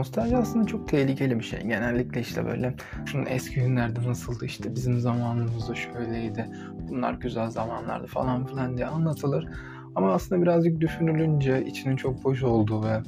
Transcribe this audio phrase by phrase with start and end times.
[0.00, 1.60] nostalji aslında çok tehlikeli bir şey.
[1.60, 2.74] Genellikle işte böyle
[3.26, 6.46] eski günlerde nasıldı işte bizim zamanımızda şöyleydi.
[6.88, 9.48] Bunlar güzel zamanlardı falan filan diye anlatılır.
[9.94, 13.02] Ama aslında birazcık düşünülünce içinin çok boş olduğu ve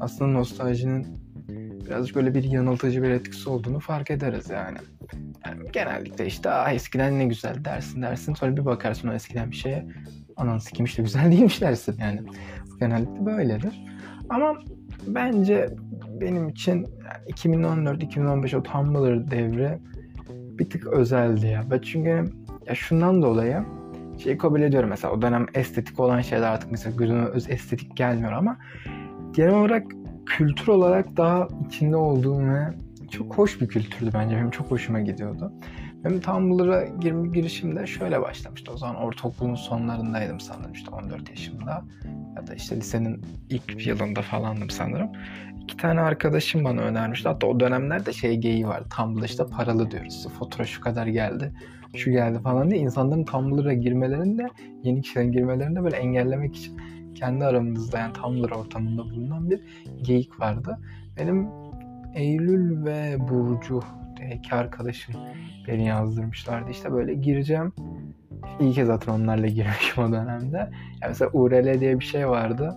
[0.00, 1.06] aslında nostaljinin
[1.86, 4.78] birazcık böyle bir yanıltıcı bir etkisi olduğunu fark ederiz yani.
[5.46, 9.56] yani genellikle işte ah eskiden ne güzel dersin dersin sonra bir bakarsın o eskiden bir
[9.56, 9.86] şeye
[10.36, 12.20] anan sikim işte güzel değilmiş dersin yani.
[12.80, 13.84] Genellikle böyledir.
[14.28, 14.54] Ama
[15.06, 15.70] bence
[16.24, 19.78] benim için yani 2014-2015 o Tumblr devri
[20.58, 21.64] bir tık özeldi ya.
[21.70, 22.24] Ben çünkü
[22.66, 23.64] ya şundan dolayı
[24.22, 28.32] şeyi kabul ediyorum mesela o dönem estetik olan şeyler artık mesela gözüme öz estetik gelmiyor
[28.32, 28.56] ama
[29.32, 29.86] genel olarak
[30.26, 32.74] kültür olarak daha içinde olduğum ve
[33.10, 34.36] çok hoş bir kültürdü bence.
[34.36, 35.52] Benim çok hoşuma gidiyordu.
[36.04, 38.72] Benim Tumblr'a girme girişimde şöyle başlamıştı.
[38.72, 41.84] O zaman ortaokulun sonlarındaydım sanırım işte 14 yaşımda.
[42.36, 45.08] Ya da işte lisenin ilk yılında falandım sanırım.
[45.62, 47.28] İki tane arkadaşım bana önermişti.
[47.28, 48.82] Hatta o dönemlerde şey geyiği var.
[48.96, 50.14] Tumblr işte paralı diyoruz.
[50.16, 51.52] İşte fatura şu kadar geldi,
[51.96, 52.80] şu geldi falan diye.
[52.80, 54.46] insanların Tumblr'a girmelerinde,
[54.82, 56.80] yeni kişilerin girmelerinde böyle engellemek için
[57.14, 59.60] kendi aramızda yani Tumblr ortamında bulunan bir
[60.02, 60.78] geyik vardı.
[61.16, 61.48] Benim
[62.14, 63.80] Eylül ve Burcu
[64.30, 65.14] iki arkadaşım
[65.68, 66.70] beni yazdırmışlardı.
[66.70, 67.72] İşte böyle gireceğim.
[68.60, 70.56] İyi ki zaten onlarla girmişim o dönemde.
[70.56, 72.76] Yani mesela URL diye bir şey vardı.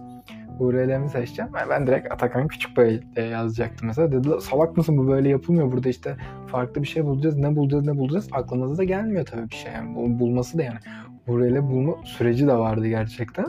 [0.59, 1.51] URL'mi seçeceğim.
[1.59, 4.11] Yani ben direkt Atakan Küçükbay diye yazacaktım mesela.
[4.11, 5.71] Dediler salak mısın bu böyle yapılmıyor.
[5.71, 6.15] Burada işte
[6.47, 7.37] farklı bir şey bulacağız.
[7.37, 8.27] Ne bulacağız ne bulacağız.
[8.31, 9.71] Aklımıza da gelmiyor tabii bir şey.
[9.71, 10.79] Yani bulması da yani.
[11.27, 13.45] URL bulma süreci de vardı gerçekten.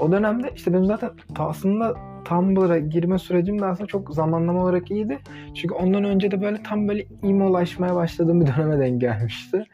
[0.00, 1.94] O dönemde işte benim zaten aslında
[2.28, 5.18] Tumblr'a girme sürecim de aslında çok zamanlama olarak iyiydi.
[5.54, 9.66] Çünkü ondan önce de böyle tam böyle imolaşmaya başladığım bir döneme denk gelmişti.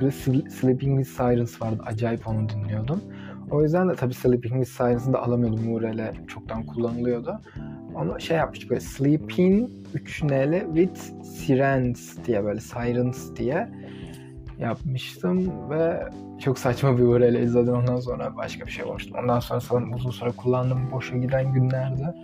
[0.00, 0.10] Böyle
[0.50, 1.82] Sleeping with Sirens vardı.
[1.86, 3.00] Acayip onu dinliyordum.
[3.50, 5.74] O yüzden de tabii Sleeping with Sirens'ı da alamıyordum.
[5.74, 7.40] URL çoktan kullanılıyordu.
[7.94, 13.68] Onu şey yapmıştık böyle Sleeping 3 neli with Sirens diye böyle Sirens diye
[14.58, 16.08] yapmıştım ve
[16.40, 19.14] çok saçma bir URL izledim ondan sonra başka bir şey olmuştu.
[19.22, 22.14] Ondan sonra sanırım uzun süre kullandım boşa giden günlerde.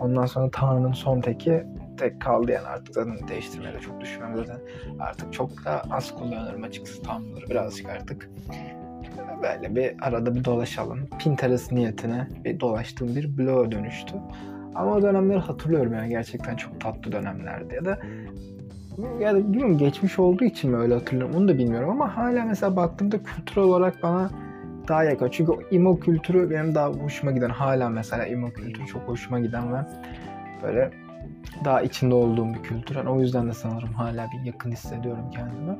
[0.00, 1.64] Ondan sonra Tanrı'nın son teki
[1.98, 4.58] tek kaldı yani artık zaten değiştirmeye de çok düşünmem zaten
[5.00, 8.30] artık çok da az kullanırım açıkçası Tumblr'ı birazcık artık
[9.42, 11.08] böyle bir arada bir dolaşalım.
[11.18, 14.14] Pinterest niyetine bir dolaştığım bir bloğa dönüştü.
[14.74, 17.98] Ama o dönemleri hatırlıyorum yani gerçekten çok tatlı dönemlerdi ya da
[19.20, 23.22] yani bilmiyorum geçmiş olduğu için mi öyle hatırlıyorum onu da bilmiyorum ama hala mesela baktığımda
[23.22, 24.30] kültür olarak bana
[24.88, 25.28] daha yakın.
[25.30, 29.78] Çünkü emo kültürü benim daha hoşuma giden hala mesela emo kültürü çok hoşuma giden ve
[30.62, 30.90] böyle
[31.64, 32.96] daha içinde olduğum bir kültür.
[32.96, 35.78] Yani o yüzden de sanırım hala bir yakın hissediyorum kendime.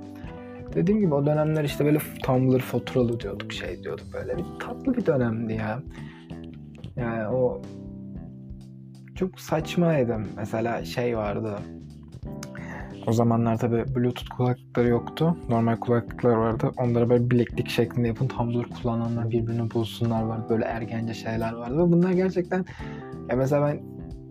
[0.75, 5.07] Dediğim gibi o dönemler işte böyle Tumblr faturalı diyorduk şey diyorduk böyle bir tatlı bir
[5.07, 5.83] dönemdi ya.
[6.97, 7.63] Yani o
[9.15, 10.19] çok saçmaydı.
[10.37, 11.59] Mesela şey vardı.
[13.07, 15.37] O zamanlar tabi Bluetooth kulaklıkları yoktu.
[15.49, 16.71] Normal kulaklıklar vardı.
[16.77, 18.29] Onları böyle bileklik şeklinde yapın.
[18.29, 20.47] Tumblr kullananlar birbirini bulsunlar vardı.
[20.51, 21.79] Böyle ergence şeyler vardı.
[21.79, 22.65] Ve bunlar gerçekten
[23.31, 23.81] ya mesela ben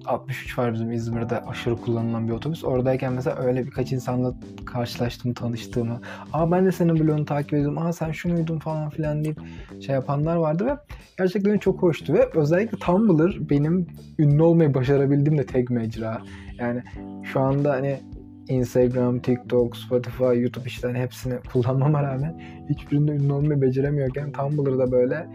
[0.06, 2.64] 63 var bizim İzmir'de aşırı kullanılan bir otobüs.
[2.64, 4.34] Oradayken mesela öyle birkaç insanla
[4.66, 6.02] karşılaştım, tanıştığımı.
[6.34, 7.78] Aa ben de senin blogunu takip ediyordum.
[7.78, 9.40] Aa sen şu muydun falan filan deyip
[9.86, 10.78] şey yapanlar vardı ve
[11.18, 12.14] gerçekten çok hoştu.
[12.14, 13.88] Ve özellikle Tumblr benim
[14.20, 16.22] ünlü olmayı başarabildiğim de tek mecra.
[16.60, 16.84] Yani
[17.24, 18.00] şu anda hani
[18.48, 25.28] Instagram, TikTok, Spotify, YouTube işte hani hepsini kullanmama rağmen hiçbirinde ünlü olmayı beceremiyorken Tumblr'da böyle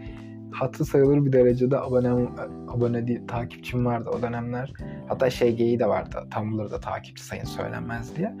[0.51, 2.29] hatı sayılır bir derecede abone
[2.67, 4.73] abone değil, takipçim vardı o dönemler.
[5.07, 8.35] Hatta şey geyi de vardı Tumblr'da takipçi sayın söylenmez diye.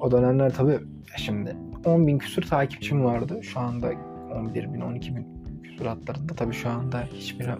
[0.00, 0.78] O dönemler tabii
[1.16, 3.40] şimdi 10 bin küsur takipçim vardı.
[3.42, 3.90] Şu anda
[4.34, 5.26] 11 bin 12 bin
[5.62, 7.50] küsur hatlarında tabii şu anda hiçbir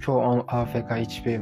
[0.00, 1.40] çoğu AFK hiçbir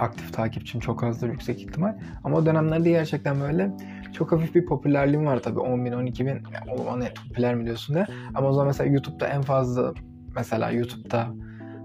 [0.00, 1.94] aktif takipçim çok azdır yüksek ihtimal.
[2.24, 3.70] Ama o dönemlerde gerçekten böyle
[4.12, 6.30] çok hafif bir popülerliğim var tabii 10 bin 12 bin.
[6.32, 8.06] Yani o zaman popüler mi diyorsun de.
[8.34, 9.94] Ama o zaman mesela YouTube'da en fazla
[10.36, 11.28] mesela YouTube'da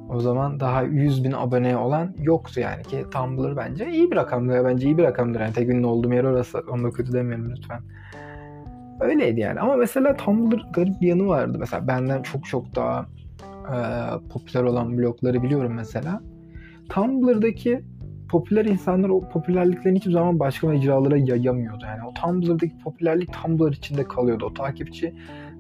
[0.10, 4.66] o zaman daha 100 bin abone olan yoktu yani ki Tumblr bence iyi bir rakamdır.
[4.66, 5.40] Bence iyi bir rakamdır.
[5.40, 6.64] Yani tek ünlü olduğum yer orası.
[6.72, 7.82] Onu da kötü demeyelim lütfen.
[9.00, 9.60] Öyleydi yani.
[9.60, 11.58] Ama mesela Tumblr garip bir yanı vardı.
[11.60, 13.06] Mesela benden çok çok daha
[13.74, 13.78] e,
[14.30, 16.22] popüler olan blogları biliyorum mesela.
[16.90, 17.86] Tumblr'daki
[18.36, 21.86] popüler insanlar o popülerliklerini hiçbir zaman başka mecralara yayamıyordu.
[21.86, 24.46] Yani o Tumblr'daki popülerlik Tumblr içinde kalıyordu.
[24.46, 25.16] O takipçi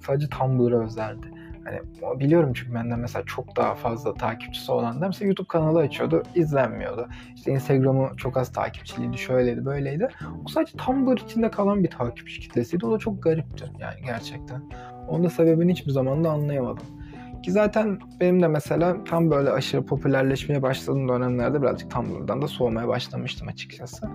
[0.05, 1.27] sadece Tumblr'a özeldi.
[1.63, 1.79] Hani
[2.19, 7.07] biliyorum çünkü benden mesela çok daha fazla takipçisi olanlar mesela YouTube kanalı açıyordu, izlenmiyordu.
[7.35, 10.07] İşte Instagram'ı çok az takipçiliydi, şöyleydi, böyleydi.
[10.45, 12.85] O sadece Tumblr içinde kalan bir takipçi kitlesiydi.
[12.85, 14.61] O da çok garipti yani gerçekten.
[15.07, 16.85] Onun da sebebini hiçbir zaman da anlayamadım.
[17.45, 22.87] Ki zaten benim de mesela tam böyle aşırı popülerleşmeye başladığım dönemlerde birazcık Tumblr'dan da soğumaya
[22.87, 24.07] başlamıştım açıkçası.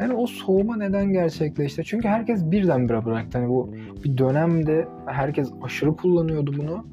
[0.00, 1.84] Yani o soğuma neden gerçekleşti?
[1.84, 3.38] Çünkü herkes birdenbire bıraktı.
[3.38, 6.86] Hani bu bir dönemde herkes aşırı kullanıyordu bunu.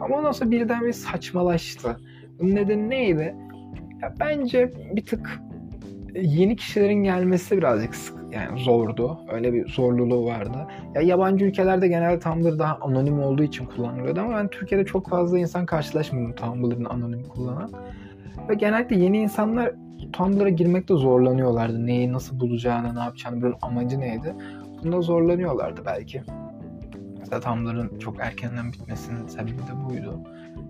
[0.00, 1.96] Ama ondan sonra birden bir saçmalaştı.
[2.40, 3.34] Bunun nedeni neydi?
[4.02, 5.40] Ya bence bir tık
[6.14, 9.18] yeni kişilerin gelmesi birazcık sık, yani zordu.
[9.32, 10.66] Öyle bir zorluluğu vardı.
[10.94, 15.38] Ya yabancı ülkelerde genelde Tumblr daha anonim olduğu için kullanılıyordu ama ben Türkiye'de çok fazla
[15.38, 17.70] insan karşılaşmadım Tumblr'ın anonim kullanan.
[18.48, 19.72] Ve genellikle yeni insanlar
[20.12, 21.86] Tumblr'a girmekte zorlanıyorlardı.
[21.86, 24.34] Neyi nasıl bulacağını, ne yapacağını, bunun amacı neydi?
[24.82, 26.22] Bunda zorlanıyorlardı belki.
[27.18, 30.20] Mesela Tumblr'ın çok erkenden bitmesinin sebebi de buydu.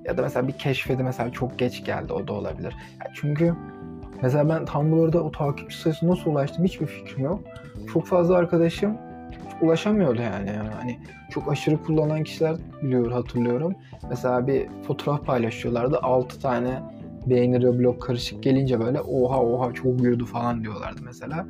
[0.05, 2.75] Ya da mesela bir keşfede mesela çok geç geldi o da olabilir.
[3.05, 3.55] Yani çünkü
[4.23, 7.41] Mesela ben Tumblr'da o takipçi sayısı nasıl ulaştım hiçbir fikrim yok.
[7.93, 8.97] Çok fazla arkadaşım
[9.63, 10.49] ulaşamıyordu yani.
[10.49, 10.69] yani.
[10.81, 10.99] Hani
[11.31, 13.75] çok aşırı kullanan kişiler biliyor hatırlıyorum.
[14.11, 15.99] Mesela bir fotoğraf paylaşıyorlardı.
[16.03, 16.83] 6 tane
[17.27, 21.47] beğeni blok karışık gelince böyle oha oha çok büyüdü falan diyorlardı mesela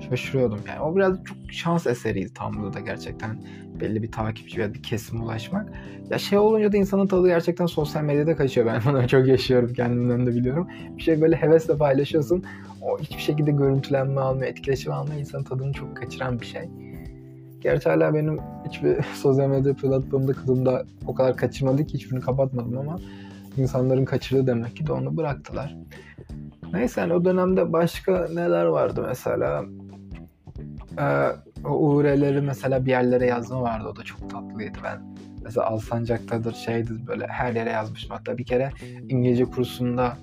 [0.00, 0.80] şaşırıyordum yani.
[0.80, 3.36] O biraz çok şans eseriydi Tumblr'da gerçekten
[3.80, 5.72] belli bir takipçi veya bir kesime ulaşmak.
[6.10, 8.66] Ya şey olunca da insanın tadı gerçekten sosyal medyada kaçıyor.
[8.66, 10.68] Ben bunu çok yaşıyorum kendimden de biliyorum.
[10.96, 12.44] Bir şey böyle hevesle paylaşıyorsun.
[12.82, 15.20] O hiçbir şekilde görüntülenme almıyor, etkileşim almıyor.
[15.20, 16.68] insanın tadını çok kaçıran bir şey.
[17.60, 18.38] Gerçi hala benim
[18.68, 22.98] hiçbir sosyal medya platformunda kılımda o kadar kaçırmadı ki hiçbirini kapatmadım ama
[23.56, 25.76] insanların kaçırdığı demek ki de onu bıraktılar.
[26.72, 29.64] Neyse yani o dönemde başka neler vardı mesela?
[30.98, 31.28] Ee,
[31.64, 33.88] o URL'leri mesela bir yerlere yazma vardı.
[33.92, 34.78] O da çok tatlıydı.
[34.84, 38.10] Ben mesela Alsancak'tadır şeydir böyle her yere yazmışım.
[38.10, 38.70] Hatta bir kere
[39.08, 40.16] İngilizce kursunda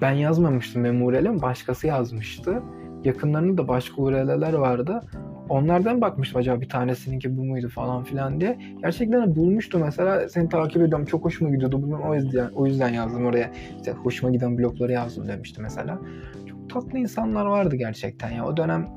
[0.00, 1.42] ben yazmamıştım benim URL'im.
[1.42, 2.62] Başkası yazmıştı.
[3.04, 5.00] Yakınlarında da başka URL'ler vardı.
[5.48, 8.58] Onlardan bakmıştım acaba bir tanesininki bu muydu falan filan diye.
[8.82, 11.82] Gerçekten bulmuştu mesela seni takip ediyorum çok hoşuma gidiyordu.
[11.82, 13.50] Bunu o yüzden o yüzden yazdım oraya.
[13.76, 15.98] İşte hoşuma giden blokları yazdım demişti mesela.
[16.72, 18.46] Tatlı insanlar vardı gerçekten ya.
[18.46, 18.88] O dönem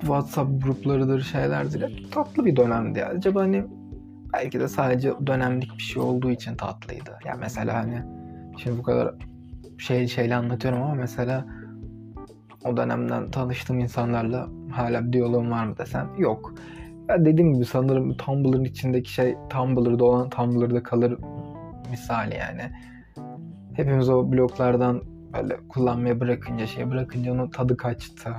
[0.00, 2.10] WhatsApp gruplarıdır şeylerdir.
[2.10, 3.04] Tatlı bir dönemdi.
[3.04, 3.64] Acaba hani
[4.32, 7.18] belki de sadece dönemlik bir şey olduğu için tatlıydı.
[7.24, 8.02] Ya mesela hani
[8.58, 9.14] şimdi bu kadar
[9.78, 11.46] şey şeyle anlatıyorum ama mesela
[12.64, 16.54] o dönemden tanıştığım insanlarla hala bir diyalogum var mı desem yok.
[17.08, 21.18] Ya dediğim gibi sanırım Tumblr'ın içindeki şey Tumblr'da olan Tumblr'da kalır
[21.90, 22.62] misali yani.
[23.74, 28.32] Hepimiz o bloklardan böyle kullanmaya bırakınca şey bırakınca onun tadı kaçtı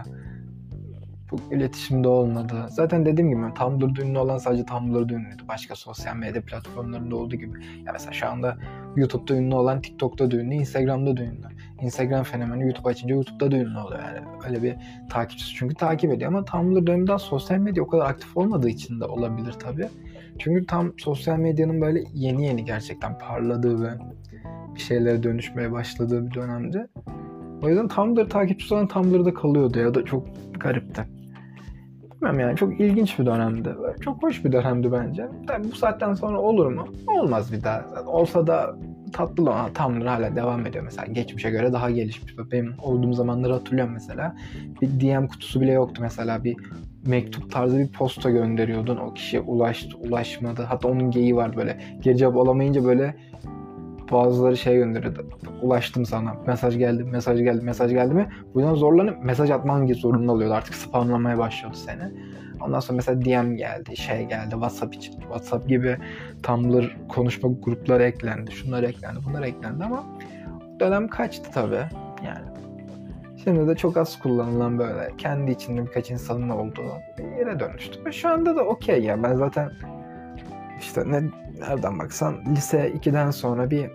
[1.29, 2.67] çok iletişimde olmadı.
[2.69, 5.43] Zaten dediğim gibi Tumblr'da ünlü olan sadece Tumblr'da ünlüydü.
[5.47, 7.65] Başka sosyal medya platformlarında olduğu gibi.
[7.85, 8.57] Ya mesela şu anda
[8.95, 11.23] YouTube'da ünlü olan TikTok'ta da Instagram'da da.
[11.81, 14.27] Instagram fenomeni YouTube açınca YouTube'da da ünlü oluyor yani.
[14.47, 14.75] Öyle bir
[15.09, 19.05] takipçisi çünkü takip ediyor ama Tumblr döneminde sosyal medya o kadar aktif olmadığı için de
[19.05, 19.87] olabilir tabii.
[20.39, 23.89] Çünkü tam sosyal medyanın böyle yeni yeni gerçekten parladığı ve
[24.75, 26.87] bir şeylere dönüşmeye başladığı bir dönemde.
[27.61, 30.27] O yüzden Tumblr takipçisi olan Tumblr'da kalıyordu ya da çok
[30.59, 31.05] garipti.
[32.21, 33.75] Bilmem yani çok ilginç bir dönemdi.
[34.01, 35.27] Çok hoş bir dönemdi bence.
[35.47, 36.87] Tabii bu saatten sonra olur mu?
[37.07, 37.85] Olmaz bir daha.
[38.05, 38.75] Olsa da
[39.13, 41.07] tatlı olan Tumblr hala devam ediyor mesela.
[41.07, 42.35] Geçmişe göre daha gelişmiş.
[42.51, 44.35] Benim olduğum zamanları hatırlıyorum mesela.
[44.81, 46.43] Bir DM kutusu bile yoktu mesela.
[46.43, 46.55] Bir
[47.05, 48.97] mektup tarzı bir posta gönderiyordun.
[48.97, 50.61] O kişiye ulaştı, ulaşmadı.
[50.61, 51.79] Hatta onun geyi var böyle.
[52.01, 53.15] Geri cevap alamayınca böyle
[54.13, 55.29] bazıları şey gönderiyordu.
[55.61, 56.33] Ulaştım sana.
[56.47, 58.29] Mesaj geldi, mesaj geldi, mesaj geldi mi?
[58.53, 60.53] Bu yüzden zorlanıp mesaj atman zorunda oluyordu.
[60.53, 62.11] Artık spamlamaya başlıyordu seni.
[62.61, 65.13] Ondan sonra mesela DM geldi, şey geldi, WhatsApp için.
[65.13, 65.97] WhatsApp gibi
[66.43, 68.51] Tumblr konuşma grupları eklendi.
[68.51, 70.03] Şunlar eklendi, bunlar eklendi ama
[70.79, 71.85] dönem kaçtı tabii.
[72.25, 72.53] Yani
[73.43, 78.05] Şimdi de çok az kullanılan böyle kendi içinde birkaç insanın olduğu bir yere dönüştü.
[78.05, 79.23] Ve şu anda da okey ya.
[79.23, 79.71] Ben zaten
[80.79, 81.21] işte ne
[81.59, 83.91] nereden baksan lise 2'den sonra bir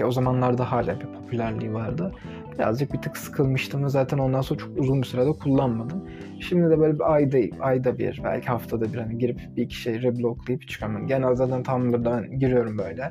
[0.00, 2.14] ya o zamanlarda hala bir popülerliği vardı.
[2.54, 6.04] Birazcık bir tık sıkılmıştım ve zaten ondan sonra çok uzun bir sürede kullanmadım.
[6.40, 10.02] Şimdi de böyle bir ayda, ayda bir, belki haftada bir hani girip bir iki şey
[10.02, 11.06] rebloklayıp çıkıyorum.
[11.06, 13.10] Genel zaten Tumblr'dan giriyorum böyle.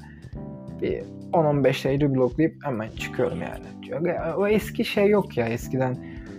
[0.81, 1.03] Bir
[1.33, 4.13] 10-15 şey rebloklayıp hemen çıkıyorum yani.
[4.37, 5.97] O eski şey yok ya eskiden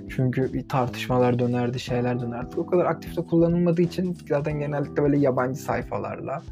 [0.08, 2.54] çünkü bir tartışmalar dönerdi, şeyler dönerdi.
[2.56, 6.42] O kadar aktifte kullanılmadığı için zaten genellikle böyle yabancı sayfalarla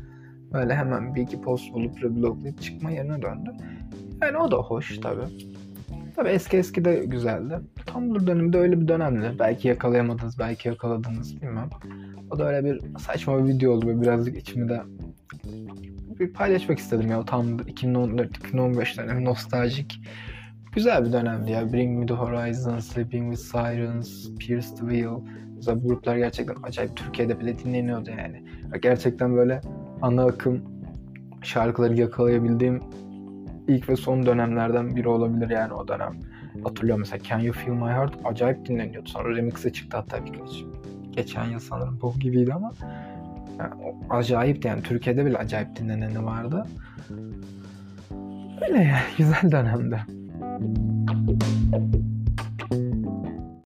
[0.52, 3.50] böyle hemen bir iki post bulup rebloklayıp çıkma yerine döndü.
[4.23, 5.21] Yani o da hoş tabi.
[6.17, 7.59] Tabi eski eski de güzeldi.
[7.87, 9.33] Tumblr döneminde öyle bir dönemdi.
[9.38, 11.71] Belki yakalayamadınız, belki yakaladınız bilmem.
[12.31, 14.83] O da öyle bir saçma bir video oldu ve birazcık içimi de
[16.21, 17.25] bir paylaşmak istedim ya.
[17.25, 20.00] Tam 2014-2015'ler nostaljik
[20.73, 21.73] güzel bir dönemdi ya.
[21.73, 25.21] Bring Me The Horizon, Sleeping With Sirens, Pierce The Wheel.
[25.57, 28.45] Mesela bu gruplar gerçekten acayip Türkiye'de bile dinleniyordu yani.
[28.83, 29.61] Gerçekten böyle
[30.02, 30.62] ana akım
[31.43, 32.81] şarkıları yakalayabildiğim
[33.69, 36.17] ilk ve son dönemlerden biri olabilir yani o dönem.
[36.64, 39.09] Hatırlıyorum mesela Can You Feel My Heart acayip dinleniyordu.
[39.09, 40.64] Sonra remix'e çıktı hatta birkaç.
[41.11, 42.73] Geçen yıl sanırım bu gibiydi ama
[43.59, 46.67] yani acayipti yani Türkiye'de bile acayip dinleneni vardı.
[48.62, 50.00] Öyle ya güzel dönemde.